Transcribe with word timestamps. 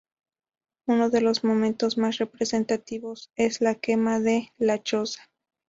Uno 0.87 1.11
de 1.11 1.21
los 1.21 1.43
momentos 1.43 1.99
más 1.99 2.17
representativos 2.17 3.29
es 3.35 3.61
la 3.61 3.75
quema 3.75 4.19
de 4.19 4.51
"la 4.57 4.81
choza". 4.81 5.29